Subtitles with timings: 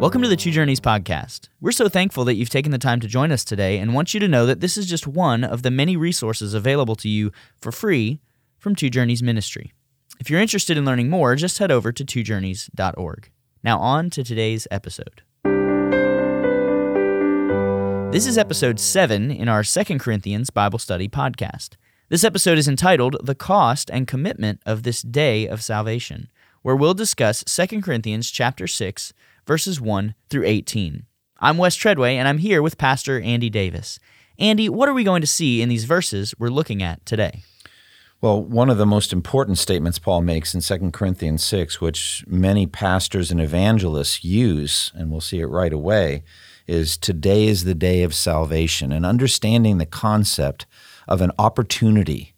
[0.00, 1.50] Welcome to the Two Journeys podcast.
[1.60, 4.20] We're so thankful that you've taken the time to join us today and want you
[4.20, 7.30] to know that this is just one of the many resources available to you
[7.60, 8.18] for free
[8.56, 9.74] from Two Journeys Ministry.
[10.18, 13.30] If you're interested in learning more, just head over to twojourneys.org.
[13.62, 15.20] Now, on to today's episode.
[18.10, 21.76] This is episode 7 in our 2 Corinthians Bible Study podcast.
[22.08, 26.30] This episode is entitled The Cost and Commitment of This Day of Salvation,
[26.62, 29.12] where we'll discuss 2 Corinthians chapter 6
[29.50, 31.06] verses 1 through 18.
[31.40, 33.98] I'm Wes Treadway, and I'm here with Pastor Andy Davis.
[34.38, 37.42] Andy, what are we going to see in these verses we're looking at today?
[38.20, 42.68] Well, one of the most important statements Paul makes in 2 Corinthians 6, which many
[42.68, 46.22] pastors and evangelists use, and we'll see it right away,
[46.68, 50.64] is today is the day of salvation, and understanding the concept
[51.08, 52.34] of an opportunity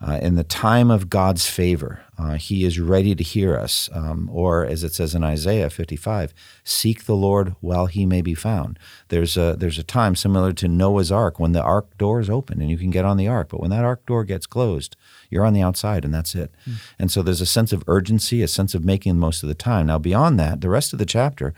[0.00, 3.88] uh, in the time of God's favor, uh, He is ready to hear us.
[3.92, 8.34] Um, or, as it says in Isaiah 55, seek the Lord while He may be
[8.34, 8.78] found.
[9.08, 12.60] There's a, there's a time similar to Noah's ark when the ark door is open
[12.60, 13.48] and you can get on the ark.
[13.50, 14.96] But when that ark door gets closed,
[15.30, 16.52] you're on the outside and that's it.
[16.68, 16.74] Mm.
[16.98, 19.54] And so there's a sense of urgency, a sense of making the most of the
[19.54, 19.86] time.
[19.86, 21.54] Now, beyond that, the rest of the chapter,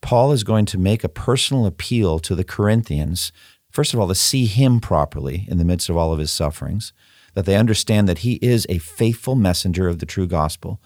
[0.00, 3.32] Paul is going to make a personal appeal to the Corinthians.
[3.70, 6.92] First of all, to see him properly in the midst of all of his sufferings
[7.34, 10.80] that they understand that he is a faithful messenger of the true gospel.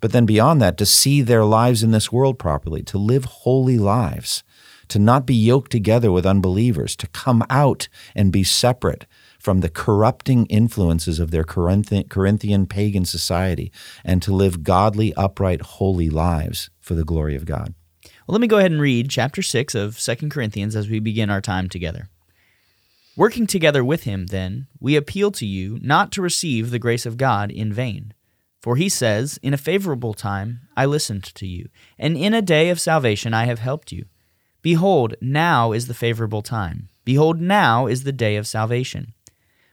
[0.00, 3.78] But then beyond that, to see their lives in this world properly, to live holy
[3.78, 4.42] lives,
[4.88, 9.06] to not be yoked together with unbelievers, to come out and be separate
[9.38, 13.70] from the corrupting influences of their Corinthian pagan society,
[14.04, 17.74] and to live godly, upright, holy lives for the glory of God.
[18.26, 21.30] Well, let me go ahead and read chapter 6 of 2 Corinthians as we begin
[21.30, 22.08] our time together.
[23.20, 27.18] Working together with him, then, we appeal to you not to receive the grace of
[27.18, 28.14] God in vain.
[28.62, 32.70] For he says, In a favorable time I listened to you, and in a day
[32.70, 34.06] of salvation I have helped you.
[34.62, 36.88] Behold, now is the favorable time.
[37.04, 39.12] Behold, now is the day of salvation.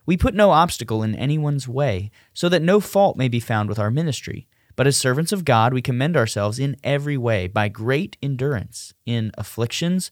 [0.05, 3.79] We put no obstacle in anyone's way, so that no fault may be found with
[3.79, 4.49] our ministry.
[4.75, 9.31] But as servants of God, we commend ourselves in every way by great endurance, in
[9.37, 10.11] afflictions,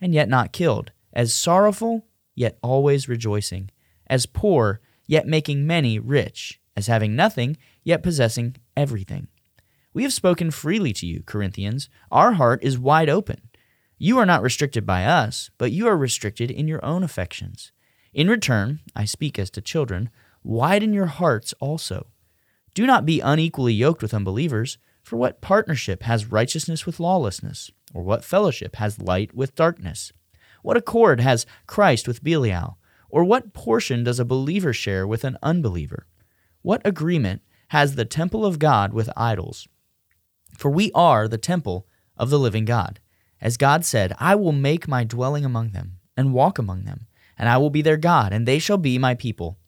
[0.00, 3.70] and yet not killed, as sorrowful, yet always rejoicing,
[4.06, 9.28] as poor, yet making many rich, as having nothing, yet possessing everything.
[9.92, 11.88] We have spoken freely to you, Corinthians.
[12.10, 13.42] Our heart is wide open.
[13.98, 17.72] You are not restricted by us, but you are restricted in your own affections.
[18.14, 20.10] In return, I speak as to children,
[20.42, 22.06] widen your hearts also.
[22.74, 27.70] Do not be unequally yoked with unbelievers, for what partnership has righteousness with lawlessness?
[27.92, 30.12] Or what fellowship has light with darkness?
[30.62, 32.78] What accord has Christ with Belial?
[33.08, 36.06] Or what portion does a believer share with an unbeliever?
[36.62, 39.66] What agreement has the temple of God with idols?
[40.56, 41.86] For we are the temple
[42.16, 43.00] of the living God.
[43.40, 47.06] As God said, I will make my dwelling among them, and walk among them,
[47.38, 49.58] and I will be their God, and they shall be my people.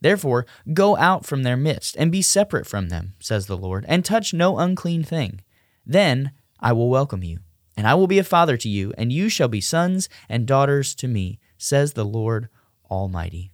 [0.00, 4.04] Therefore, go out from their midst, and be separate from them, says the Lord, and
[4.04, 5.40] touch no unclean thing.
[5.86, 7.38] Then I will welcome you
[7.80, 10.94] and I will be a father to you, and you shall be sons and daughters
[10.96, 12.50] to me, says the Lord
[12.90, 13.52] Almighty.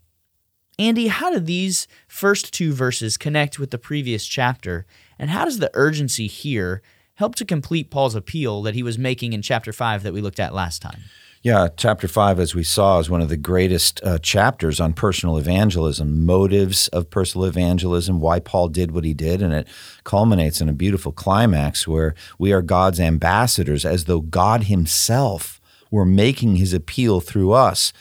[0.80, 4.84] Andy, how do these first two verses connect with the previous chapter,
[5.16, 6.82] and how does the urgency here
[7.14, 10.40] help to complete Paul's appeal that he was making in chapter 5 that we looked
[10.40, 11.02] at last time?
[11.46, 15.38] Yeah, chapter five, as we saw, is one of the greatest uh, chapters on personal
[15.38, 19.40] evangelism, motives of personal evangelism, why Paul did what he did.
[19.40, 19.68] And it
[20.02, 26.04] culminates in a beautiful climax where we are God's ambassadors, as though God himself were
[26.04, 27.92] making his appeal through us,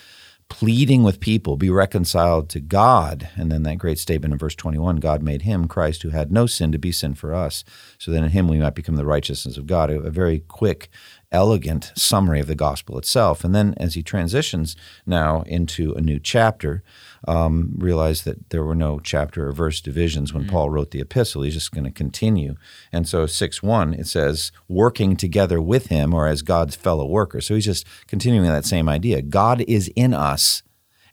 [0.48, 3.28] pleading with people, be reconciled to God.
[3.36, 6.46] And then that great statement in verse 21 God made him, Christ, who had no
[6.46, 7.62] sin, to be sin for us,
[7.96, 9.88] so that in him we might become the righteousness of God.
[9.90, 10.88] A, a very quick
[11.32, 13.44] elegant summary of the gospel itself.
[13.44, 16.82] And then as he transitions now into a new chapter,
[17.26, 20.52] um, realize that there were no chapter or verse divisions when mm-hmm.
[20.52, 21.42] Paul wrote the epistle.
[21.42, 22.56] He's just going to continue.
[22.92, 27.40] And so 6 1, it says, working together with him or as God's fellow worker.
[27.40, 29.22] So he's just continuing that same idea.
[29.22, 30.62] God is in us,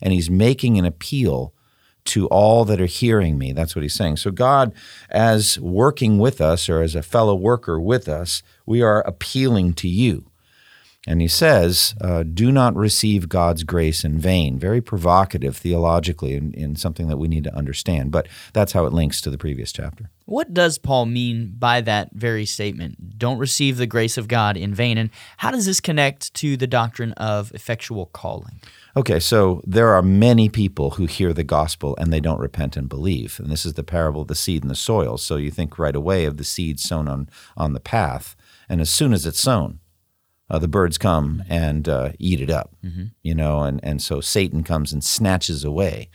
[0.00, 1.54] and he's making an appeal
[2.06, 3.52] to all that are hearing me.
[3.52, 4.18] That's what he's saying.
[4.18, 4.72] So, God,
[5.10, 9.88] as working with us or as a fellow worker with us, we are appealing to
[9.88, 10.26] you.
[11.06, 14.58] And he says, uh, do not receive God's grace in vain.
[14.58, 18.10] Very provocative theologically in, in something that we need to understand.
[18.10, 20.10] But that's how it links to the previous chapter.
[20.24, 23.18] What does Paul mean by that very statement?
[23.18, 24.96] Don't receive the grace of God in vain.
[24.96, 28.60] And how does this connect to the doctrine of effectual calling?
[28.96, 32.88] Okay, so there are many people who hear the gospel and they don't repent and
[32.88, 33.38] believe.
[33.38, 35.18] And this is the parable of the seed and the soil.
[35.18, 38.34] So you think right away of the seed sown on, on the path.
[38.66, 39.80] And as soon as it's sown,
[40.50, 43.04] uh, the birds come and uh, eat it up, mm-hmm.
[43.22, 46.10] you know, and, and so Satan comes and snatches away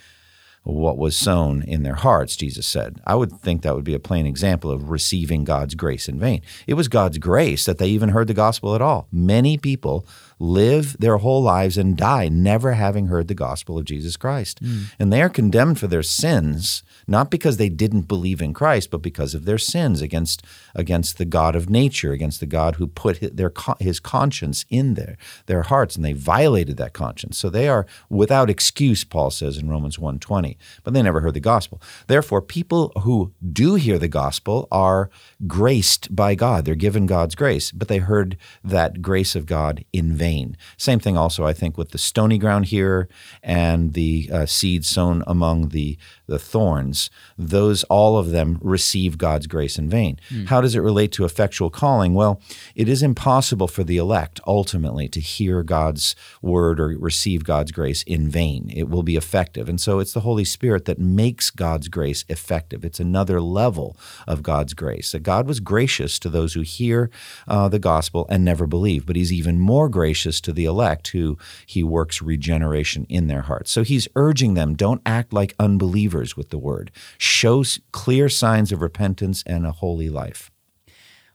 [0.64, 3.00] what was sown in their hearts, Jesus said.
[3.06, 6.42] I would think that would be a plain example of receiving God's grace in vain.
[6.68, 9.08] It was God's grace that they even heard the gospel at all.
[9.12, 10.06] Many people
[10.38, 14.62] live their whole lives and die never having heard the gospel of Jesus Christ.
[14.64, 14.94] Mm.
[15.00, 19.02] And they are condemned for their sins, not because they didn't believe in Christ, but
[19.02, 20.46] because of their sins against,
[20.76, 24.94] against the God of nature, against the God who put his, their, his conscience in
[24.94, 25.18] their,
[25.48, 27.38] their hearts, and they violated that conscience.
[27.38, 31.40] So they are without excuse, Paul says in Romans 1.20, but they never heard the
[31.40, 31.82] gospel.
[32.08, 35.10] Therefore, people who do hear the gospel are
[35.48, 36.66] graced by God.
[36.66, 40.58] They're given God's grace, but they heard that grace of God in vain.
[40.78, 43.08] Same thing also, I think, with the stony ground here
[43.42, 45.98] and the uh, seed sown among the,
[46.28, 46.99] the thorns.
[47.38, 50.20] Those, all of them, receive God's grace in vain.
[50.30, 50.48] Mm.
[50.48, 52.14] How does it relate to effectual calling?
[52.14, 52.42] Well,
[52.76, 58.04] it is impossible for the elect ultimately to hear God's word or receive God's grace
[58.04, 58.72] in vain.
[58.76, 59.70] It will be effective.
[59.70, 62.84] And so it's the Holy Spirit that makes God's grace effective.
[62.84, 63.96] It's another level
[64.28, 65.12] of God's grace.
[65.12, 67.10] That God was gracious to those who hear
[67.48, 71.10] uh, the gospel and never believe, but He's even more gracious gracious to the elect
[71.10, 73.70] who he works regeneration in their hearts.
[73.70, 76.79] So he's urging them don't act like unbelievers with the word,
[77.18, 80.52] show clear signs of repentance and a holy life.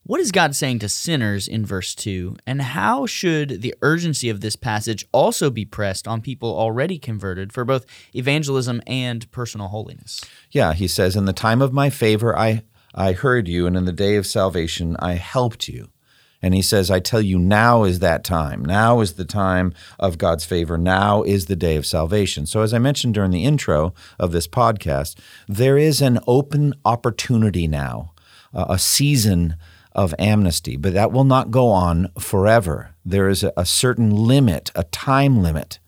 [0.07, 2.37] What is God saying to sinners in verse 2?
[2.47, 7.55] And how should the urgency of this passage also be pressed on people already converted
[7.55, 10.23] for both evangelism and personal holiness?
[10.51, 12.65] Yeah, he says, In the time of my favor, I,
[12.95, 15.89] I heard you, and in the day of salvation, I helped you.
[16.45, 18.63] And he says, I tell you, now is that time.
[18.63, 20.77] Now is the time of God's favor.
[20.77, 22.45] Now is the day of salvation.
[22.45, 25.19] So, as I mentioned during the intro of this podcast,
[25.49, 28.13] there is an open opportunity now,
[28.53, 29.57] uh, a season
[29.93, 32.91] of amnesty, but that will not go on forever.
[33.07, 35.79] There is a, a certain limit, a time limit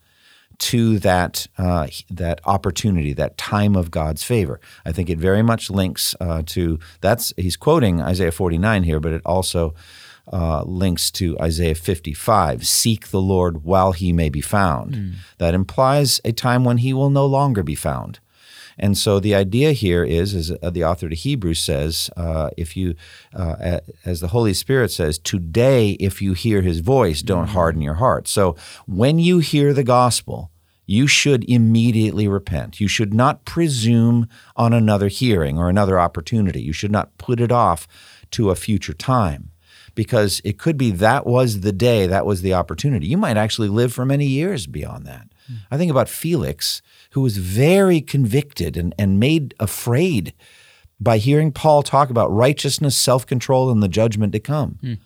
[0.57, 4.59] to that uh, that opportunity, that time of God's favor.
[4.83, 9.13] I think it very much links uh, to that's he's quoting Isaiah 49 here, but
[9.13, 9.75] it also
[10.31, 14.93] uh, links to Isaiah 55 seek the Lord while he may be found.
[14.93, 15.13] Mm.
[15.37, 18.19] That implies a time when he will no longer be found.
[18.79, 22.77] And so the idea here is, as uh, the author to Hebrews says, uh, if
[22.77, 22.95] you,
[23.33, 27.53] uh, as the Holy Spirit says, today, if you hear his voice, don't mm-hmm.
[27.53, 28.27] harden your heart.
[28.27, 30.51] So when you hear the gospel,
[30.85, 32.79] you should immediately repent.
[32.79, 36.61] You should not presume on another hearing or another opportunity.
[36.61, 37.87] You should not put it off
[38.31, 39.51] to a future time
[39.97, 43.07] because it could be that was the day, that was the opportunity.
[43.07, 45.27] You might actually live for many years beyond that.
[45.51, 45.55] Mm.
[45.71, 50.35] I think about Felix, who was very convicted and, and made afraid
[50.99, 54.77] by hearing Paul talk about righteousness, self control, and the judgment to come.
[54.83, 54.99] Mm.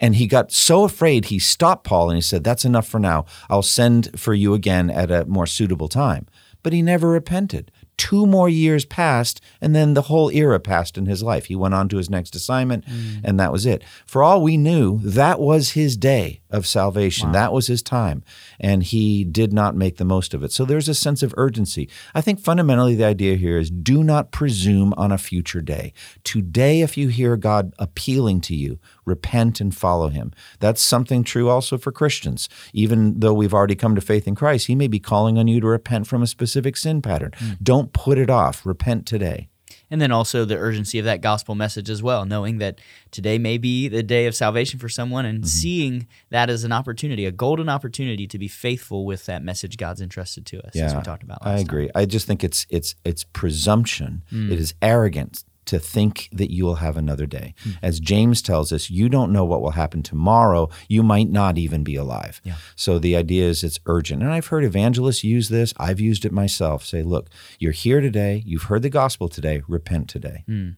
[0.00, 3.26] And he got so afraid, he stopped Paul and he said, That's enough for now.
[3.50, 6.26] I'll send for you again at a more suitable time.
[6.62, 11.04] But he never repented two more years passed, and then the whole era passed in
[11.06, 11.46] his life.
[11.46, 13.20] He went on to his next assignment, mm.
[13.22, 13.82] and that was it.
[14.06, 17.28] For all we knew, that was his day of salvation.
[17.28, 17.32] Wow.
[17.32, 18.22] That was his time,
[18.58, 20.52] and he did not make the most of it.
[20.52, 21.90] So there's a sense of urgency.
[22.14, 25.92] I think fundamentally the idea here is do not presume on a future day.
[26.24, 30.32] Today, if you hear God appealing to you, repent and follow him.
[30.60, 32.48] That's something true also for Christians.
[32.72, 35.60] Even though we've already come to faith in Christ, he may be calling on you
[35.60, 37.32] to repent from a specific sin pattern.
[37.38, 37.56] Mm.
[37.62, 38.64] Don't put it off.
[38.64, 39.48] Repent today
[39.90, 42.80] and then also the urgency of that gospel message as well, knowing that
[43.10, 45.46] today may be the day of salvation for someone and mm-hmm.
[45.46, 50.00] seeing that as an opportunity, a golden opportunity to be faithful with that message God's
[50.00, 51.86] entrusted to us, yeah, as we talked about I agree.
[51.86, 52.02] Time.
[52.02, 54.22] I just think it's it's it's presumption.
[54.32, 54.50] Mm.
[54.52, 57.54] It is arrogance to think that you will have another day.
[57.64, 57.78] Mm.
[57.82, 60.68] As James tells us, you don't know what will happen tomorrow.
[60.88, 62.40] You might not even be alive.
[62.42, 62.56] Yeah.
[62.74, 64.22] So the idea is it's urgent.
[64.22, 65.74] And I've heard evangelists use this.
[65.76, 66.84] I've used it myself.
[66.84, 68.42] Say, look, you're here today.
[68.46, 69.62] You've heard the gospel today.
[69.68, 70.44] Repent today.
[70.48, 70.76] Mm.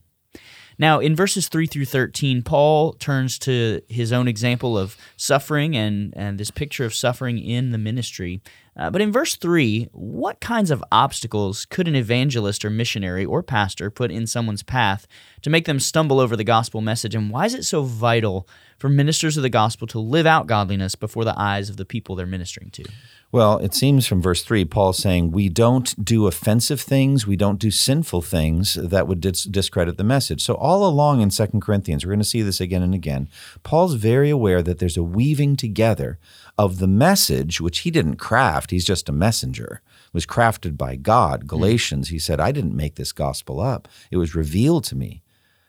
[0.81, 6.15] Now, in verses 3 through 13, Paul turns to his own example of suffering and,
[6.17, 8.41] and this picture of suffering in the ministry.
[8.81, 13.43] Uh, but in verse 3, what kinds of obstacles could an evangelist or missionary or
[13.43, 15.07] pastor put in someone's path
[15.43, 17.15] to make them stumble over the gospel message?
[17.15, 20.95] And why is it so vital for ministers of the gospel to live out godliness
[20.95, 22.85] before the eyes of the people they're ministering to?
[23.33, 27.61] Well, it seems from verse 3, Paul's saying, We don't do offensive things, we don't
[27.61, 30.43] do sinful things that would dis- discredit the message.
[30.43, 33.29] So, all along in 2 Corinthians, we're going to see this again and again.
[33.63, 36.19] Paul's very aware that there's a weaving together
[36.61, 39.81] of the message, which he didn't craft, he's just a messenger,
[40.13, 41.47] was crafted by God.
[41.47, 45.23] Galatians, he said, I didn't make this gospel up, it was revealed to me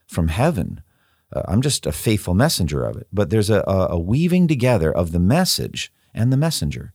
[0.06, 0.82] from heaven.
[1.32, 3.08] Uh, I'm just a faithful messenger of it.
[3.14, 6.92] But there's a, a, a weaving together of the message and the messenger.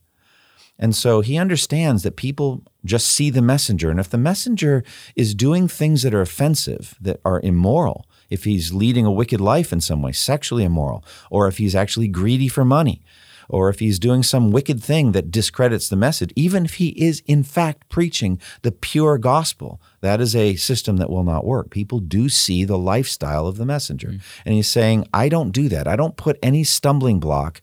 [0.77, 3.89] And so he understands that people just see the messenger.
[3.89, 4.83] And if the messenger
[5.15, 9.73] is doing things that are offensive, that are immoral, if he's leading a wicked life
[9.73, 13.01] in some way, sexually immoral, or if he's actually greedy for money,
[13.49, 17.21] or if he's doing some wicked thing that discredits the message, even if he is
[17.25, 21.69] in fact preaching the pure gospel, that is a system that will not work.
[21.69, 24.09] People do see the lifestyle of the messenger.
[24.09, 24.21] Mm.
[24.45, 25.87] And he's saying, I don't do that.
[25.87, 27.61] I don't put any stumbling block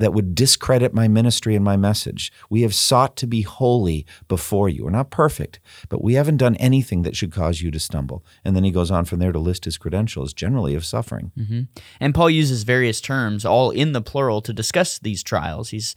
[0.00, 2.32] that would discredit my ministry and my message.
[2.48, 4.84] We have sought to be holy before you.
[4.84, 8.24] We're not perfect, but we haven't done anything that should cause you to stumble.
[8.44, 11.32] And then he goes on from there to list his credentials, generally of suffering.
[11.38, 11.60] Mm-hmm.
[12.00, 15.70] And Paul uses various terms, all in the plural, to discuss these trials.
[15.70, 15.94] He's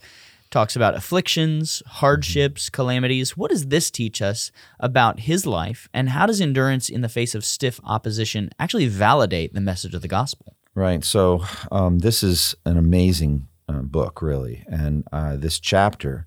[0.50, 2.74] talks about afflictions, hardships, mm-hmm.
[2.74, 3.36] calamities.
[3.36, 7.34] What does this teach us about his life, and how does endurance in the face
[7.34, 10.54] of stiff opposition actually validate the message of the gospel?
[10.76, 11.04] Right.
[11.04, 14.64] So, um, this is an amazing uh, book, really.
[14.68, 16.26] And uh, this chapter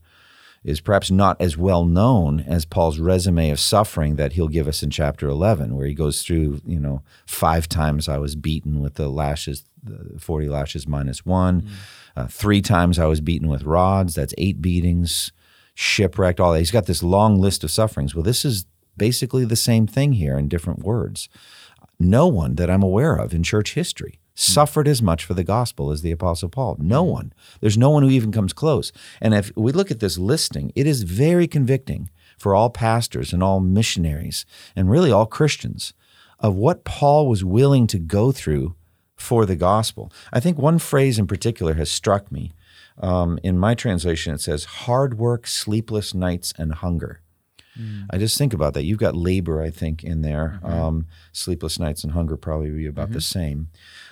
[0.63, 4.84] is perhaps not as well known as Paul's resume of suffering that he'll give us
[4.84, 8.96] in chapter 11, where he goes through, you know, five times I was beaten with
[8.96, 11.62] the lashes, the 40 lashes minus one.
[11.62, 11.70] Mm.
[12.17, 14.15] Uh, three times I was beaten with rods.
[14.15, 15.32] That's eight beatings,
[15.74, 16.60] shipwrecked, all that.
[16.60, 18.13] He's got this long list of sufferings.
[18.13, 18.65] Well, this is
[18.98, 21.29] basically the same thing here in different words.
[22.00, 25.91] No one that I'm aware of in church history suffered as much for the gospel
[25.91, 26.77] as the Apostle Paul.
[26.79, 27.12] No mm.
[27.12, 27.34] one.
[27.60, 28.91] There's no one who even comes close.
[29.20, 33.41] And if we look at this listing, it is very convicting for all pastors and
[33.41, 35.94] all missionaries and really all Christians
[36.39, 38.75] of what Paul was willing to go through
[39.15, 40.12] for the gospel.
[40.32, 42.51] I think one phrase in particular has struck me.
[43.00, 47.22] Um, in my translation, it says, hard work, sleepless nights, and hunger.
[47.80, 48.06] Mm.
[48.10, 48.84] I just think about that.
[48.84, 50.60] You've got labor, I think, in there.
[50.64, 50.74] Mm-hmm.
[50.74, 53.14] Um, sleepless nights and hunger probably be about mm-hmm.
[53.14, 53.70] the same.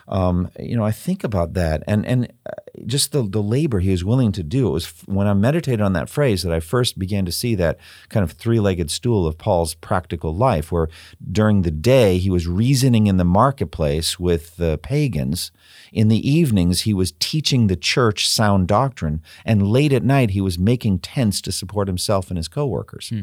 [0.08, 2.52] Um, you know, I think about that and and uh,
[2.86, 4.68] just the the labor he was willing to do.
[4.68, 7.80] It was when I meditated on that phrase that I first began to see that
[8.10, 10.90] kind of three legged stool of Paul's practical life, where
[11.32, 15.52] during the day he was reasoning in the marketplace with the pagans.
[15.92, 20.42] In the evenings, he was teaching the church sound doctrine, and late at night, he
[20.42, 23.10] was making tents to support himself and his coworkers.
[23.10, 23.22] Hmm.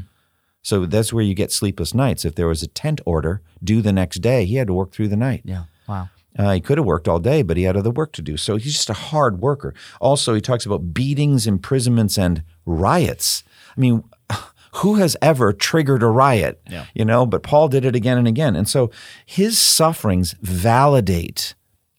[0.62, 2.25] So that's where you get sleepless nights.
[2.25, 5.09] If there was a tent order due the next day, he had to work through
[5.09, 5.42] the night.
[5.45, 5.64] Yeah.
[5.88, 6.09] Wow.
[6.38, 8.37] Uh, he could have worked all day, but he had other work to do.
[8.37, 9.75] So he's just a hard worker.
[10.00, 13.45] Also, he talks about beatings, imprisonments, and riots.
[13.76, 14.04] I mean,
[14.76, 16.62] who has ever triggered a riot?
[16.71, 16.87] Yeah.
[16.95, 18.57] You know, but Paul did it again and again.
[18.57, 18.90] And so
[19.26, 21.54] his sufferings validate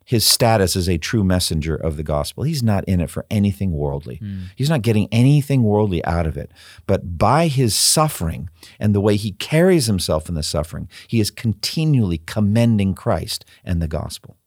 [0.06, 2.44] his status as a true messenger of the gospel.
[2.44, 4.20] He's not in it for anything worldly.
[4.22, 4.46] Mm.
[4.56, 6.52] He's not getting anything worldly out of it.
[6.88, 11.32] But by his suffering and the way he carries himself in the suffering, he is
[11.32, 14.38] continually commending Christ and the gospel.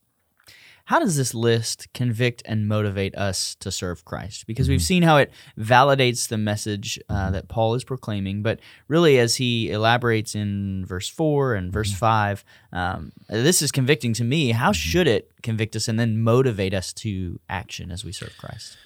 [0.87, 4.47] How does this list convict and motivate us to serve Christ?
[4.47, 4.75] Because mm-hmm.
[4.75, 7.33] we've seen how it validates the message uh, mm-hmm.
[7.33, 11.99] that Paul is proclaiming, but really, as he elaborates in verse 4 and verse mm-hmm.
[11.99, 14.52] 5, um, this is convicting to me.
[14.52, 14.75] How mm-hmm.
[14.75, 18.76] should it convict us and then motivate us to action as we serve Christ?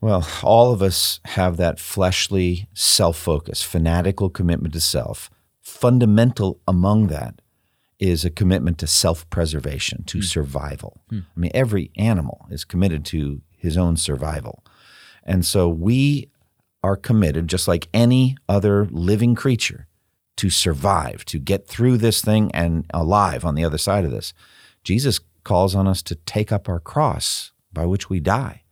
[0.00, 5.28] Well, all of us have that fleshly self focus, fanatical commitment to self.
[5.60, 7.42] Fundamental among that
[8.00, 10.24] is a commitment to self preservation, to mm.
[10.24, 11.00] survival.
[11.12, 11.26] Mm.
[11.36, 14.64] I mean, every animal is committed to his own survival.
[15.22, 16.30] And so we
[16.82, 19.86] are committed, just like any other living creature,
[20.38, 24.32] to survive, to get through this thing and alive on the other side of this.
[24.82, 28.62] Jesus calls on us to take up our cross by which we die,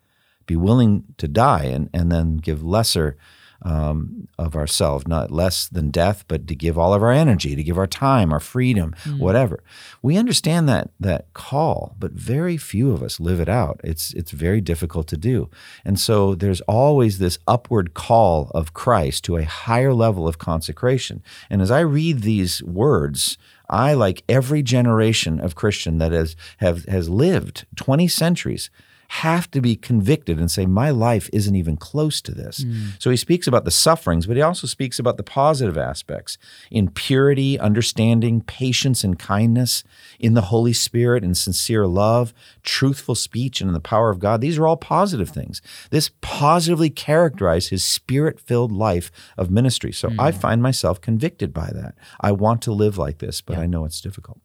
[0.47, 3.19] be willing to die and, and then give lesser
[3.63, 7.63] um, of ourselves, not less than death, but to give all of our energy, to
[7.63, 9.19] give our time, our freedom, mm.
[9.19, 9.63] whatever.
[10.01, 13.81] We understand that that call, but very few of us live it out.
[13.83, 15.51] It's it's very difficult to do,
[15.85, 21.23] and so there's always this upward call of Christ to a higher level of consecration.
[21.51, 23.39] And as I read these words.
[23.71, 28.71] I, like every generation of Christian that has have, has lived 20 centuries,
[29.09, 32.63] have to be convicted and say, My life isn't even close to this.
[32.63, 32.91] Hmm.
[32.99, 36.37] So he speaks about the sufferings, but he also speaks about the positive aspects
[36.71, 39.83] in purity, understanding, patience, and kindness,
[40.19, 44.41] in the Holy Spirit and sincere love, truthful speech, and in the power of God.
[44.41, 45.63] These are all positive things.
[45.91, 49.93] This positively characterized his spirit filled life of ministry.
[49.93, 50.39] So I hmm.
[50.39, 51.95] find myself convicted by that.
[52.21, 54.39] I want to live like this, but I know it's difficult.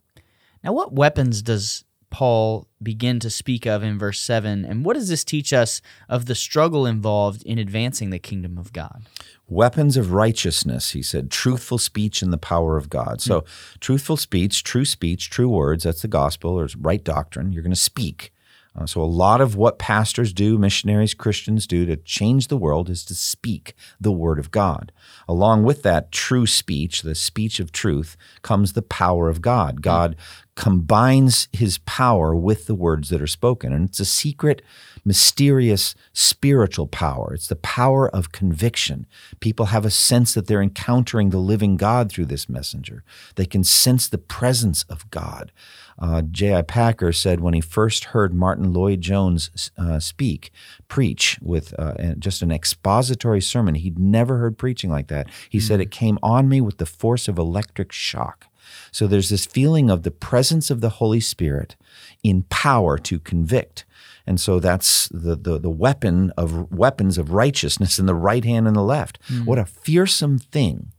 [0.64, 4.64] Now, what weapons does Paul begin to speak of in verse 7?
[4.64, 8.72] And what does this teach us of the struggle involved in advancing the kingdom of
[8.72, 9.02] God?
[9.50, 13.20] Weapons of righteousness, he said, truthful speech and the power of God.
[13.20, 13.44] So,
[13.80, 17.52] truthful speech, true speech, true words, that's the gospel or right doctrine.
[17.52, 18.32] You're going to speak.
[18.76, 22.90] Uh, so, a lot of what pastors do, missionaries, Christians do to change the world
[22.90, 24.92] is to speak the word of God.
[25.28, 29.82] Along with that true speech, the speech of truth, comes the power of God.
[29.82, 30.16] God
[30.56, 33.74] combines his power with the words that are spoken.
[33.74, 34.62] And it's a secret,
[35.04, 37.34] mysterious, spiritual power.
[37.34, 39.08] It's the power of conviction.
[39.40, 43.04] People have a sense that they're encountering the living God through this messenger,
[43.36, 45.52] they can sense the presence of God.
[46.00, 46.64] Uh, J.I.
[46.64, 50.52] Packer said when he first heard Martin Lloyd Jones uh, speak,
[50.88, 55.30] preach with uh, just an expository sermon, he'd never heard preaching like that.
[55.50, 58.48] He said, It came on me with the force of electric shock.
[58.92, 61.76] So there's this feeling of the presence of the Holy Spirit
[62.24, 63.86] in power to convict.
[64.26, 68.68] And so that's the, the, the weapon of weapons of righteousness in the right hand
[68.68, 69.20] and the left.
[69.28, 69.46] Hmm.
[69.46, 70.92] What a fearsome thing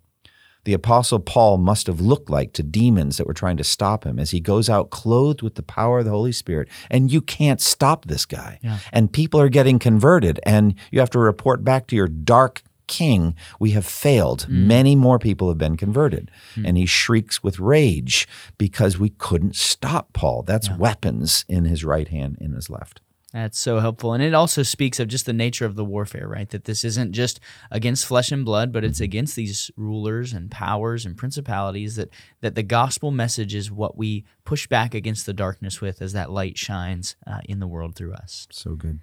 [0.64, 4.19] the Apostle Paul must have looked like to demons that were trying to stop him
[4.19, 6.69] as he goes out clothed with the power of the Holy Spirit.
[6.90, 8.59] And you can't stop this guy.
[8.62, 8.78] Yeah.
[8.93, 13.35] And people are getting converted, and you have to report back to your dark king,
[13.59, 14.43] we have failed.
[14.43, 14.67] Hmm.
[14.67, 16.31] Many more people have been converted.
[16.55, 16.67] Hmm.
[16.67, 20.43] And he shrieks with rage because we couldn't stop Paul.
[20.43, 23.00] That's weapons in his right hand, in his left.
[23.35, 24.12] That's so helpful.
[24.12, 26.49] And it also speaks of just the nature of the warfare, right?
[26.50, 29.05] That this isn't just against flesh and blood, but it's mm-hmm.
[29.05, 32.11] against these rulers and powers and principalities that
[32.43, 36.31] that the gospel message is what we push back against the darkness with as that
[36.31, 38.47] light shines uh, in the world through us.
[38.53, 39.00] So good.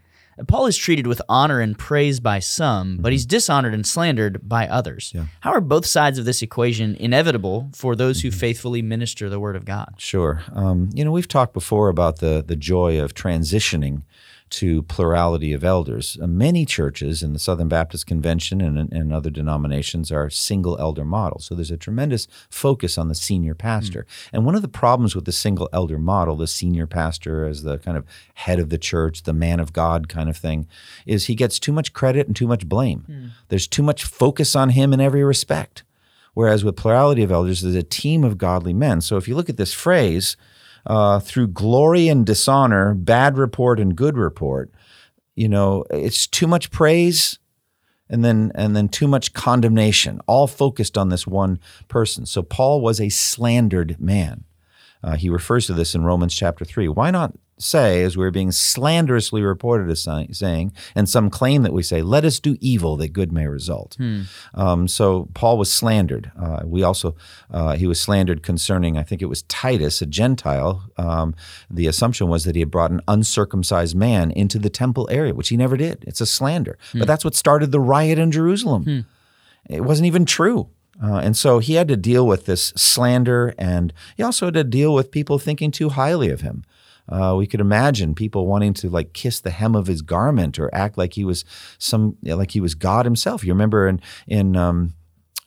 [0.47, 4.67] Paul is treated with honor and praise by some, but he's dishonored and slandered by
[4.67, 5.11] others.
[5.13, 5.25] Yeah.
[5.41, 9.55] How are both sides of this equation inevitable for those who faithfully minister the word
[9.55, 9.93] of God?
[9.97, 10.43] Sure.
[10.53, 14.03] Um, you know, we've talked before about the the joy of transitioning
[14.51, 16.17] to plurality of elders.
[16.21, 21.05] Uh, many churches in the Southern Baptist Convention and, and other denominations are single elder
[21.05, 21.39] model.
[21.39, 24.05] So there's a tremendous focus on the senior pastor.
[24.33, 27.79] And one of the problems with the single elder model, the senior pastor as the
[27.79, 30.67] kind of head of the church, the man of God kind of thing,
[31.05, 33.31] is he gets too much credit and too much blame.
[33.47, 35.83] There's too much focus on him in every respect.
[36.33, 39.01] Whereas with plurality of elders, there's a team of godly men.
[39.01, 40.37] So if you look at this phrase,
[40.85, 44.71] uh, through glory and dishonor, bad report and good report,
[45.35, 47.39] you know, it's too much praise
[48.09, 52.25] and then and then too much condemnation, all focused on this one person.
[52.25, 54.43] So Paul was a slandered man.
[55.03, 56.87] Uh, he refers to this in Romans chapter 3.
[56.89, 61.83] Why not say, as we're being slanderously reported as saying, and some claim that we
[61.83, 63.97] say, let us do evil that good may result.
[64.53, 66.31] Um, so Paul was slandered.
[66.39, 67.15] Uh, we also,
[67.51, 70.83] uh, he was slandered concerning, I think it was Titus, a Gentile.
[70.97, 71.35] Um,
[71.69, 75.49] the assumption was that he had brought an uncircumcised man into the temple area, which
[75.49, 76.03] he never did.
[76.07, 76.77] It's a slander.
[76.93, 79.05] But that's what started the riot in Jerusalem.
[79.69, 80.69] It wasn't even true.
[81.01, 84.63] Uh, and so he had to deal with this slander, and he also had to
[84.63, 86.63] deal with people thinking too highly of him.
[87.11, 90.73] Uh, we could imagine people wanting to like kiss the hem of his garment or
[90.73, 91.43] act like he was
[91.77, 93.43] some like he was God himself.
[93.43, 94.93] You remember in in um,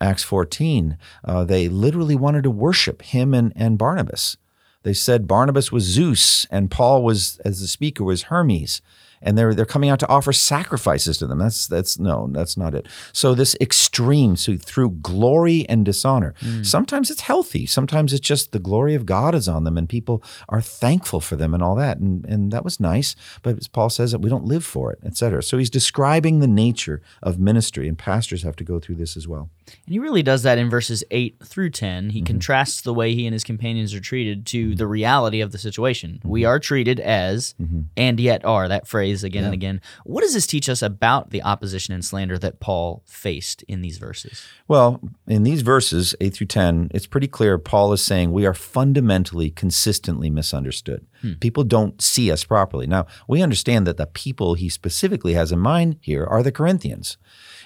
[0.00, 4.36] Acts 14, uh, they literally wanted to worship him and, and Barnabas.
[4.82, 8.82] They said Barnabas was Zeus and Paul was, as the speaker, was Hermes
[9.24, 11.38] and they're they're coming out to offer sacrifices to them.
[11.38, 12.86] That's that's no, that's not it.
[13.12, 16.34] So this extreme, so through glory and dishonor.
[16.40, 16.64] Mm.
[16.64, 17.66] Sometimes it's healthy.
[17.66, 21.36] Sometimes it's just the glory of God is on them, and people are thankful for
[21.36, 21.98] them and all that.
[21.98, 23.16] And and that was nice.
[23.42, 25.42] But as Paul says that we don't live for it, etc.
[25.42, 29.26] So he's describing the nature of ministry, and pastors have to go through this as
[29.26, 29.50] well.
[29.86, 32.10] And he really does that in verses 8 through 10.
[32.10, 32.26] He mm-hmm.
[32.26, 36.20] contrasts the way he and his companions are treated to the reality of the situation.
[36.22, 36.48] We mm-hmm.
[36.48, 37.82] are treated as, mm-hmm.
[37.96, 39.80] and yet are, that phrase again and again.
[40.04, 43.98] What does this teach us about the opposition and slander that Paul faced in these
[43.98, 44.44] verses?
[44.66, 48.54] Well, in these verses, 8 through 10, it's pretty clear Paul is saying we are
[48.54, 51.06] fundamentally, consistently misunderstood.
[51.20, 51.34] Hmm.
[51.34, 52.86] People don't see us properly.
[52.86, 57.16] Now, we understand that the people he specifically has in mind here are the Corinthians.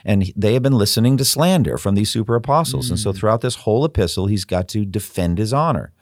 [0.04, 2.88] And they have been listening to slander from these super apostles.
[2.90, 3.18] And so hmm.
[3.18, 5.92] throughout this whole epistle, he's got to defend his honor.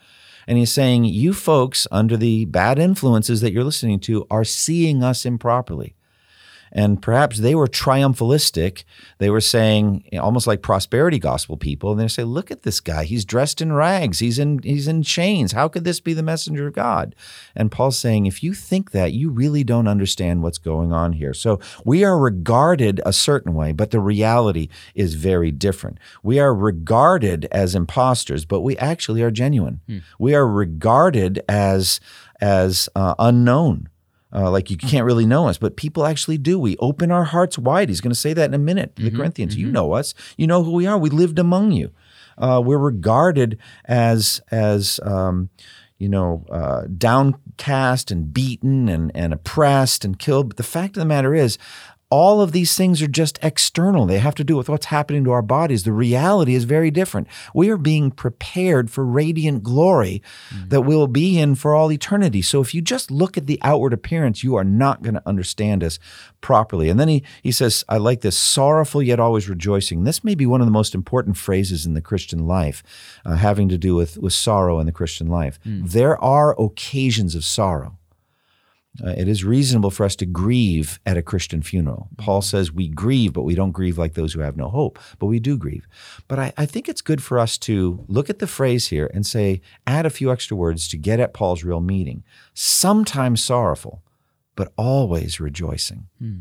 [0.47, 5.03] And he's saying, You folks, under the bad influences that you're listening to, are seeing
[5.03, 5.96] us improperly.
[6.71, 8.83] And perhaps they were triumphalistic.
[9.17, 11.91] They were saying almost like prosperity gospel people.
[11.91, 13.03] And they say, look at this guy.
[13.03, 14.19] He's dressed in rags.
[14.19, 15.51] He's in he's in chains.
[15.51, 17.15] How could this be the messenger of God?
[17.55, 21.33] And Paul's saying, if you think that, you really don't understand what's going on here.
[21.33, 25.99] So we are regarded a certain way, but the reality is very different.
[26.23, 29.81] We are regarded as imposters, but we actually are genuine.
[29.87, 29.97] Hmm.
[30.19, 31.99] We are regarded as
[32.39, 33.89] as uh, unknown
[34.33, 36.59] uh, like you can't really know us, but people actually do.
[36.59, 37.89] We open our hearts wide.
[37.89, 38.95] He's going to say that in a minute.
[38.95, 39.67] Mm-hmm, the Corinthians, mm-hmm.
[39.67, 40.13] you know us.
[40.37, 40.97] You know who we are.
[40.97, 41.91] We lived among you.
[42.37, 45.49] Uh, we're regarded as as um,
[45.97, 50.49] you know uh, downcast and beaten and and oppressed and killed.
[50.49, 51.57] But the fact of the matter is,
[52.09, 54.05] all of these things are just external.
[54.05, 55.83] They have to do with what's happening to our bodies.
[55.83, 57.27] The reality is very different.
[57.53, 60.69] We are being prepared for radiant glory mm-hmm.
[60.69, 62.41] that we'll be in for all eternity.
[62.41, 65.83] So if you just look at the outward appearance, you are not going to understand
[65.83, 65.99] us
[66.39, 66.87] properly.
[66.87, 70.05] And then he, he says, I like this sorrowful yet always rejoicing.
[70.05, 72.83] This may be one of the most important phrases in the Christian life,
[73.25, 75.59] uh, having to do with, with sorrow in the Christian life.
[75.65, 75.91] Mm.
[75.91, 77.97] There are occasions of sorrow.
[79.03, 82.09] Uh, it is reasonable for us to grieve at a Christian funeral.
[82.17, 85.27] Paul says we grieve, but we don't grieve like those who have no hope, but
[85.27, 85.87] we do grieve.
[86.27, 89.25] But I, I, think it's good for us to look at the phrase here and
[89.25, 92.23] say, add a few extra words to get at Paul's real meaning.
[92.53, 94.01] Sometimes sorrowful,
[94.55, 96.07] but always rejoicing.
[96.19, 96.37] Hmm.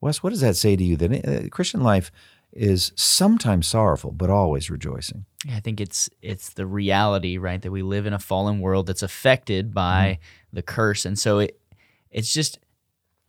[0.00, 0.96] Wes, what does that say to you?
[0.96, 2.12] That uh, Christian life
[2.52, 5.24] is sometimes sorrowful, but always rejoicing.
[5.50, 9.02] I think it's it's the reality, right, that we live in a fallen world that's
[9.02, 10.56] affected by mm-hmm.
[10.56, 11.58] the curse, and so it
[12.10, 12.58] it's just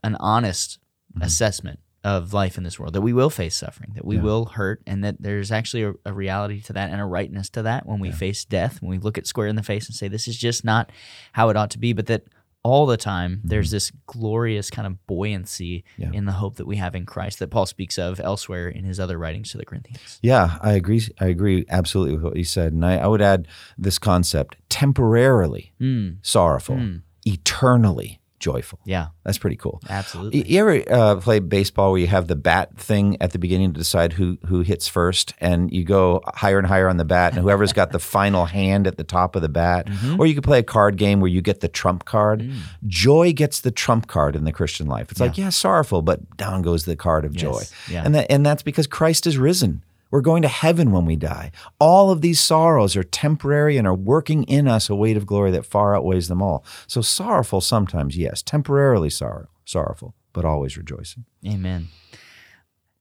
[0.04, 0.80] an honest
[1.14, 1.24] mm-hmm.
[1.24, 4.22] assessment of life in this world that we will face suffering, that we yeah.
[4.22, 7.62] will hurt, and that there's actually a, a, reality to that and a rightness to
[7.64, 8.16] that when we yeah.
[8.16, 10.64] face death, when we look it square in the face and say, this is just
[10.64, 10.92] not
[11.34, 12.24] how it ought to be, but that
[12.64, 13.48] all the time mm-hmm.
[13.48, 16.12] there's this glorious kind of buoyancy yeah.
[16.14, 19.00] in the hope that we have in Christ that Paul speaks of elsewhere in his
[19.00, 20.20] other writings to the Corinthians.
[20.22, 21.02] Yeah, I agree.
[21.20, 22.74] I agree absolutely with what you said.
[22.74, 26.18] And I, I would add this concept temporarily mm.
[26.22, 27.02] sorrowful, mm.
[27.26, 28.80] eternally joyful.
[28.86, 29.08] Yeah.
[29.24, 29.82] That's pretty cool.
[29.90, 30.48] Absolutely.
[30.48, 33.78] You ever uh, play baseball where you have the bat thing at the beginning to
[33.78, 37.42] decide who who hits first and you go higher and higher on the bat and
[37.42, 39.88] whoever's got the final hand at the top of the bat?
[39.88, 40.20] Mm-hmm.
[40.20, 42.42] Or you could play a card game where you get the trump card.
[42.42, 42.60] Mm.
[42.86, 45.12] Joy gets the trump card in the Christian life.
[45.12, 45.28] It's yeah.
[45.28, 47.42] like, yeah, sorrowful, but down goes the card of yes.
[47.42, 47.94] joy.
[47.94, 48.04] Yeah.
[48.06, 49.84] And that and that's because Christ is risen.
[50.12, 51.52] We're going to heaven when we die.
[51.80, 55.52] All of these sorrows are temporary and are working in us a weight of glory
[55.52, 56.64] that far outweighs them all.
[56.88, 61.26] So sorrowful sometimes, yes, temporarily sorrow, sorrowful, but always rejoicing.
[61.46, 61.90] Amen.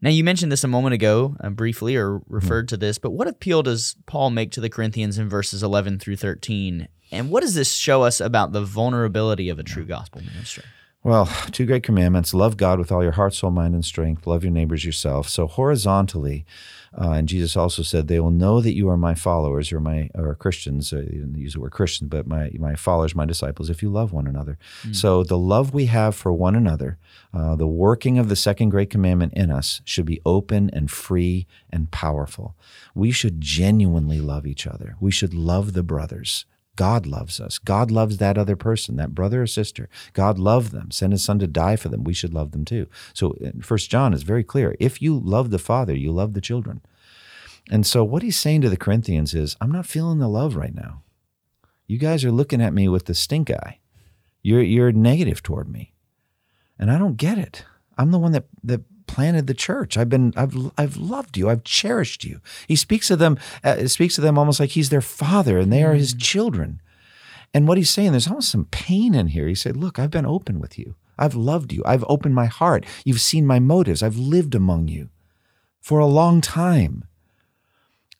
[0.03, 2.75] Now, you mentioned this a moment ago, uh, briefly, or referred mm-hmm.
[2.75, 6.16] to this, but what appeal does Paul make to the Corinthians in verses 11 through
[6.16, 6.88] 13?
[7.11, 10.64] And what does this show us about the vulnerability of a true gospel ministry?
[11.07, 14.42] Well, two great commandments love God with all your heart, soul, mind, and strength, love
[14.42, 15.29] your neighbors yourself.
[15.29, 16.45] So, horizontally,
[17.01, 20.11] uh, and Jesus also said, "They will know that you are my followers, or my
[20.16, 23.71] or Christians." Uh, he didn't use the word Christian, but my my followers, my disciples,
[23.71, 24.59] if you love one another.
[24.83, 24.97] Mm.
[24.97, 26.99] So the love we have for one another,
[27.33, 31.47] uh, the working of the second great commandment in us, should be open and free
[31.71, 32.57] and powerful.
[32.97, 34.97] We should genuinely love each other.
[34.99, 36.47] We should love the brothers.
[36.77, 37.59] God loves us.
[37.59, 39.89] God loves that other person, that brother or sister.
[40.12, 42.05] God loved them, sent his son to die for them.
[42.05, 42.87] We should love them too.
[43.15, 44.77] So First John is very clear.
[44.79, 46.83] If you love the Father, you love the children.
[47.71, 50.75] And so what he's saying to the Corinthians is, I'm not feeling the love right
[50.75, 51.03] now.
[51.87, 53.81] You guys are looking at me with the stink eye.
[54.43, 55.93] You're you're negative toward me.
[56.79, 57.65] And I don't get it.
[57.99, 59.97] I'm the one that that planted the church.
[59.97, 61.49] I've been I've I've loved you.
[61.49, 62.40] I've cherished you.
[62.66, 65.83] He speaks of them uh, speaks of them almost like he's their father and they
[65.83, 66.21] are his mm.
[66.21, 66.81] children.
[67.55, 69.49] And what he's saying, there's almost some pain in here.
[69.49, 70.95] He said, "Look, I've been open with you.
[71.19, 71.83] I've loved you.
[71.87, 72.85] I've opened my heart.
[73.05, 74.03] You've seen my motives.
[74.03, 75.09] I've lived among you
[75.81, 77.05] for a long time."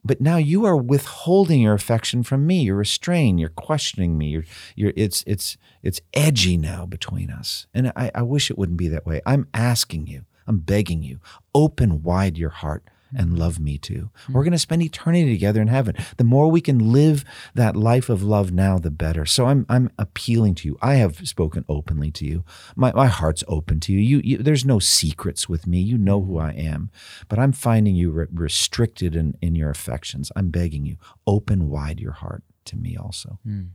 [0.07, 2.63] But now you are withholding your affection from me.
[2.63, 3.41] You're restrained.
[3.41, 4.29] You're questioning me.
[4.29, 4.45] You're,
[4.77, 7.67] you're, it's, it's, it's edgy now between us.
[7.75, 9.21] And I, I wish it wouldn't be that way.
[9.27, 11.21] I'm asking you I'm begging you,
[11.55, 13.37] open wide your heart and mm-hmm.
[13.37, 14.11] love me too.
[14.23, 14.33] Mm-hmm.
[14.33, 15.95] We're going to spend eternity together in heaven.
[16.17, 19.27] The more we can live that life of love now, the better.
[19.27, 20.79] So I'm I'm appealing to you.
[20.83, 22.45] I have spoken openly to you.
[22.75, 23.99] My my heart's open to you.
[23.99, 25.81] You, you there's no secrets with me.
[25.81, 26.91] You know who I am.
[27.29, 30.33] But I'm finding you re- restricted in in your affections.
[30.37, 33.39] I'm begging you, open wide your heart to me also.
[33.47, 33.71] Mm.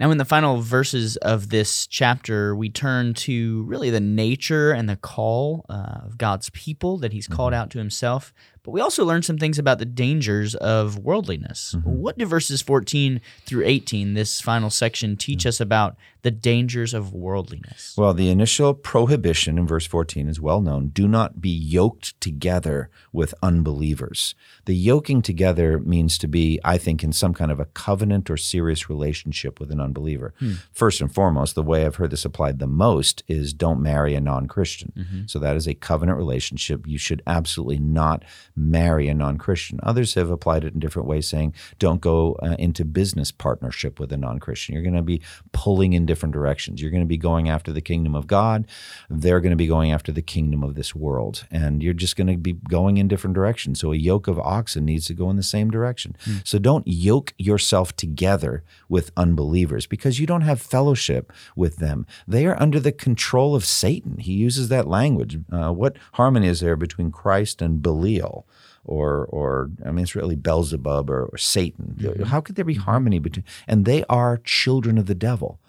[0.00, 4.88] Now, in the final verses of this chapter, we turn to really the nature and
[4.88, 7.62] the call uh, of God's people that He's called mm-hmm.
[7.62, 8.32] out to Himself.
[8.62, 11.74] But we also learn some things about the dangers of worldliness.
[11.76, 11.90] Mm-hmm.
[11.90, 17.12] What do verses 14 through 18, this final section, teach us about the dangers of
[17.12, 17.94] worldliness?
[17.96, 22.90] Well, the initial prohibition in verse 14 is well known do not be yoked together
[23.12, 24.34] with unbelievers.
[24.64, 28.36] The yoking together means to be, I think, in some kind of a covenant or
[28.36, 30.34] serious relationship with an unbeliever.
[30.72, 34.20] First and foremost, the way I've heard this applied the most is don't marry a
[34.20, 34.92] non Christian.
[35.26, 36.86] So that is a covenant relationship.
[36.86, 39.80] You should absolutely not marry a non Christian.
[39.82, 44.12] Others have applied it in different ways, saying don't go uh, into business partnership with
[44.12, 44.74] a non Christian.
[44.74, 45.20] You're going to be
[45.52, 46.82] pulling in different directions.
[46.82, 48.66] You're going to be going after the kingdom of God.
[49.08, 51.46] They're going to be going after the kingdom of this world.
[51.50, 53.80] And you're just going to be going in different directions.
[53.80, 56.14] So a yoke of oxen needs to go in the same direction.
[56.24, 56.36] Hmm.
[56.44, 62.06] So don't yoke yourself together with unbelievers because you don't have fellowship with them.
[62.28, 64.18] They are under the control of Satan.
[64.18, 65.38] He uses that language.
[65.50, 68.46] Uh, what harmony is there between Christ and Belial?
[68.84, 71.96] Or, or I mean, it's really Beelzebub or, or Satan.
[71.98, 72.24] Mm-hmm.
[72.24, 72.82] How could there be mm-hmm.
[72.82, 73.44] harmony between?
[73.68, 75.60] And they are children of the devil.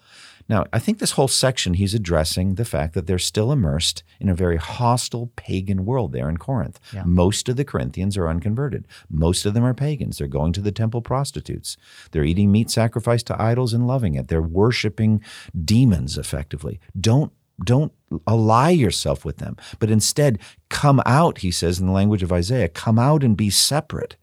[0.48, 4.28] Now, I think this whole section he's addressing the fact that they're still immersed in
[4.28, 6.78] a very hostile pagan world there in Corinth.
[6.92, 7.04] Yeah.
[7.04, 8.86] Most of the Corinthians are unconverted.
[9.08, 10.18] Most of them are pagans.
[10.18, 11.76] They're going to the temple prostitutes.
[12.10, 14.28] They're eating meat sacrificed to idols and loving it.
[14.28, 15.22] They're worshiping
[15.64, 16.80] demons effectively.
[16.98, 17.92] Don't don't
[18.26, 22.68] ally yourself with them, but instead come out, he says in the language of Isaiah,
[22.68, 24.16] come out and be separate.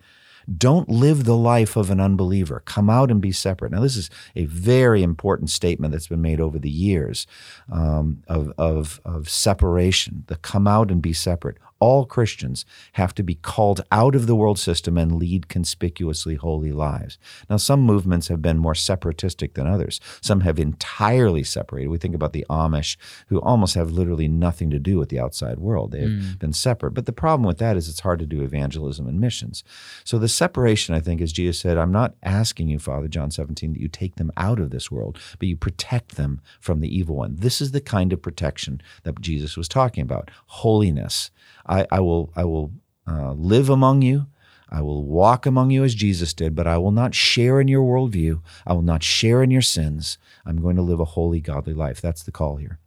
[0.58, 2.62] Don't live the life of an unbeliever.
[2.65, 3.71] Come out and be separate.
[3.71, 7.27] Now, this is a very important statement that's been made over the years
[7.71, 11.58] um, of, of, of separation, the come out and be separate.
[11.81, 12.63] All Christians
[12.93, 17.17] have to be called out of the world system and lead conspicuously holy lives.
[17.49, 19.99] Now, some movements have been more separatistic than others.
[20.21, 21.89] Some have entirely separated.
[21.89, 22.95] We think about the Amish,
[23.27, 25.91] who almost have literally nothing to do with the outside world.
[25.91, 26.39] They've mm.
[26.39, 26.91] been separate.
[26.91, 29.63] But the problem with that is it's hard to do evangelism and missions.
[30.03, 33.73] So the separation, I think, as Jesus said, I'm not asking you, Father, John 17,
[33.73, 37.15] that you take them out of this world, but you protect them from the evil
[37.15, 37.37] one.
[37.37, 41.31] This is the kind of protection that Jesus was talking about holiness.
[41.71, 42.71] I, I will, I will
[43.07, 44.27] uh, live among you.
[44.69, 47.84] I will walk among you as Jesus did, but I will not share in your
[47.84, 48.41] worldview.
[48.65, 50.17] I will not share in your sins.
[50.45, 51.99] I'm going to live a holy, godly life.
[51.99, 52.79] That's the call here.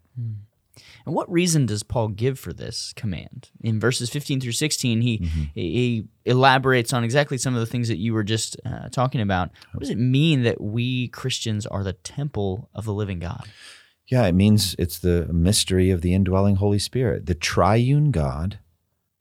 [1.07, 3.51] And what reason does Paul give for this command?
[3.61, 5.17] In verses 15 through 16, he,
[5.55, 9.51] he elaborates on exactly some of the things that you were just uh, talking about.
[9.73, 13.47] What does it mean that we Christians are the temple of the living God?
[14.07, 17.27] Yeah, it means it's the mystery of the indwelling Holy Spirit.
[17.27, 18.59] The triune God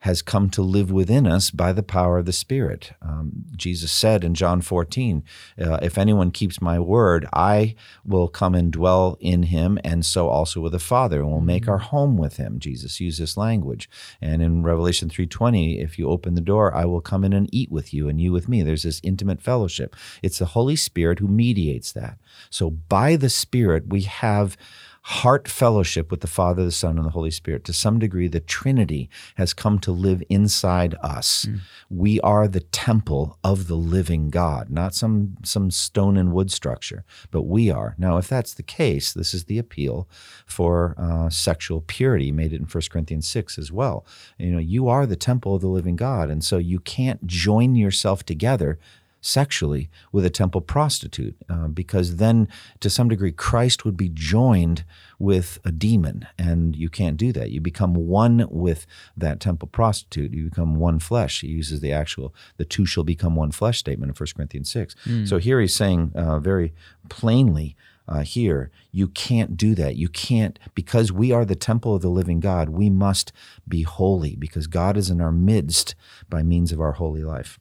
[0.04, 2.92] has come to live within us by the power of the Spirit.
[3.02, 5.24] Um, Jesus said in John 14,
[5.62, 10.28] uh, If anyone keeps my word, I will come and dwell in him, and so
[10.28, 12.60] also with the Father, and will make our home with him.
[12.60, 13.90] Jesus used this language.
[14.20, 17.72] And in Revelation 3.20, if you open the door, I will come in and eat
[17.72, 18.62] with you, and you with me.
[18.62, 19.96] There's this intimate fellowship.
[20.22, 22.20] It's the Holy Spirit who mediates that.
[22.50, 24.58] So by the Spirit, we have
[25.06, 27.66] heart fellowship with the Father, the Son, and the Holy Spirit.
[27.66, 31.46] To some degree, the Trinity has come to live inside us.
[31.90, 37.04] We are the temple of the living God, not some, some stone and wood structure,
[37.32, 37.96] but we are.
[37.98, 40.08] Now, if that's the case, this is the appeal
[40.46, 44.06] for uh, sexual purity made it in 1 Corinthians 6 as well.
[44.38, 47.76] You know, you are the temple of the living God, and so you can't join
[47.76, 48.80] yourself together
[49.26, 52.48] sexually with a temple prostitute uh, because then
[52.80, 54.84] to some degree christ would be joined
[55.24, 57.50] with a demon and you can't do that.
[57.50, 60.34] You become one with that temple prostitute.
[60.34, 61.42] You become one flesh.
[61.42, 64.96] He uses the actual the two shall become one flesh statement in 1 corinthians 6
[65.26, 66.74] so here he's saying uh, very
[67.10, 69.96] plainly uh, here, you can't do that.
[69.96, 73.32] You can't, because we are the temple of the living God, we must
[73.66, 75.96] be holy because God is in our midst
[76.30, 77.60] by means of our holy life.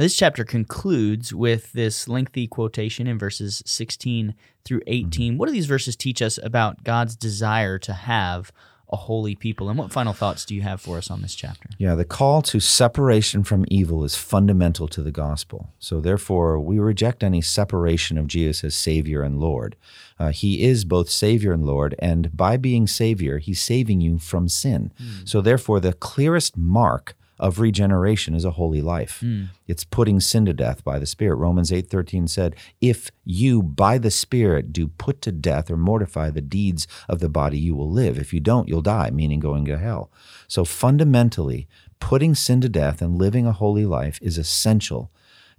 [0.00, 4.34] This chapter concludes with this lengthy quotation in verses 16
[4.64, 5.36] through 18.
[5.36, 8.50] What do these verses teach us about God's desire to have
[8.88, 9.68] a holy people?
[9.68, 11.68] And what final thoughts do you have for us on this chapter?
[11.76, 15.68] Yeah, the call to separation from evil is fundamental to the gospel.
[15.78, 19.76] So, therefore, we reject any separation of Jesus as Savior and Lord.
[20.18, 24.48] Uh, he is both Savior and Lord, and by being Savior, He's saving you from
[24.48, 24.92] sin.
[25.26, 29.20] So, therefore, the clearest mark of regeneration is a holy life.
[29.20, 29.44] Hmm.
[29.66, 31.36] It's putting sin to death by the Spirit.
[31.36, 36.42] Romans 8:13 said, "If you by the Spirit do put to death or mortify the
[36.42, 38.18] deeds of the body, you will live.
[38.18, 40.12] If you don't, you'll die," meaning going to hell.
[40.46, 41.66] So fundamentally,
[41.98, 45.10] putting sin to death and living a holy life is essential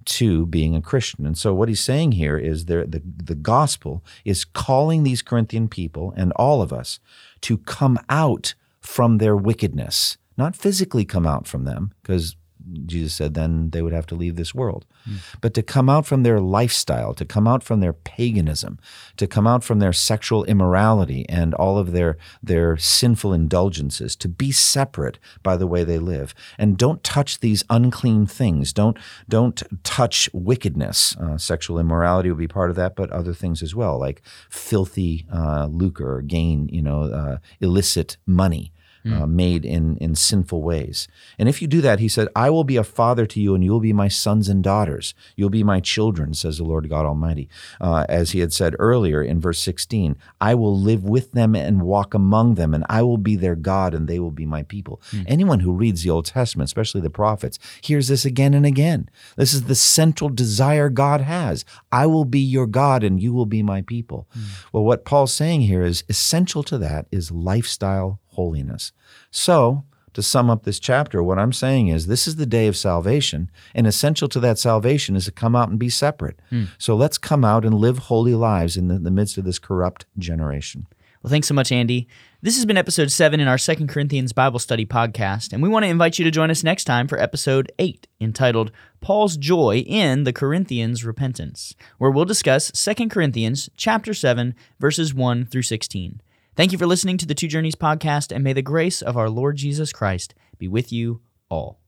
[0.06, 1.26] to being a Christian.
[1.26, 5.68] And so what he's saying here is there the, the gospel is calling these Corinthian
[5.68, 7.00] people and all of us
[7.42, 12.36] to come out from their wickedness not physically come out from them, because
[12.86, 14.86] Jesus said, then they would have to leave this world.
[15.10, 15.18] Mm.
[15.42, 18.78] But to come out from their lifestyle, to come out from their paganism,
[19.18, 24.28] to come out from their sexual immorality and all of their, their sinful indulgences, to
[24.28, 26.36] be separate by the way they live.
[26.58, 28.74] And don't touch these unclean things.
[28.74, 31.18] Don't, don't touch wickedness.
[31.18, 35.26] Uh, sexual immorality would be part of that, but other things as well, like filthy
[35.34, 38.72] uh, lucre or gain, you know, uh, illicit money
[39.06, 39.22] mm.
[39.22, 41.08] uh, made in, in sinful ways.
[41.38, 43.64] And if you do that, he said, I will be a father to you, and
[43.64, 45.14] you will be my sons and daughters.
[45.36, 47.50] You'll be my children, says the Lord God Almighty.
[47.80, 51.82] Uh, as he had said earlier in verse 16, I will live with them and
[51.82, 55.02] walk among them, and I will be their God, and they will be my people.
[55.12, 55.26] Mm.
[55.28, 59.10] Anyone who reads the Old Testament, especially the prophets, hears this again and again.
[59.36, 61.66] This is the central desire God has.
[61.92, 64.28] I will be your God, and you will be my people.
[64.38, 64.44] Mm.
[64.72, 68.92] Well, what Paul's saying here is essential to that is lifestyle holiness.
[69.30, 72.76] So, to sum up this chapter, what I'm saying is this is the day of
[72.76, 76.40] salvation, and essential to that salvation is to come out and be separate.
[76.50, 76.66] Hmm.
[76.78, 80.06] So let's come out and live holy lives in the, the, midst of this corrupt
[80.18, 80.88] generation.
[81.22, 82.08] Well, thanks so much, Andy.
[82.42, 85.86] This has been episode seven in our Second Corinthians Bible Study podcast, and we want
[85.86, 90.24] to invite you to join us next time for episode eight, entitled Paul's Joy in
[90.24, 96.22] the Corinthians' Repentance, where we'll discuss Second Corinthians chapter 7, verses 1 through 16.
[96.54, 99.30] Thank you for listening to the Two Journeys podcast, and may the grace of our
[99.30, 101.80] Lord Jesus Christ be with you all.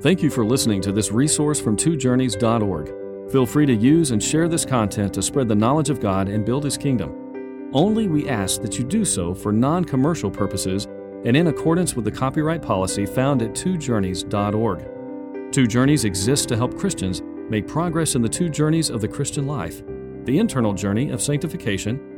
[0.00, 3.30] Thank you for listening to this resource from twojourneys.org.
[3.30, 6.44] Feel free to use and share this content to spread the knowledge of God and
[6.44, 7.70] build His kingdom.
[7.72, 10.86] Only we ask that you do so for non commercial purposes
[11.24, 15.52] and in accordance with the copyright policy found at twojourneys.org.
[15.52, 19.46] Two Journeys exists to help Christians make progress in the two journeys of the Christian
[19.46, 19.84] life
[20.24, 22.17] the internal journey of sanctification